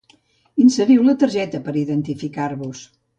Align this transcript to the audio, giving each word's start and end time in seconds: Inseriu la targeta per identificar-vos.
Inseriu 0.63 1.03
la 1.09 1.15
targeta 1.23 1.61
per 1.67 1.75
identificar-vos. 1.85 2.83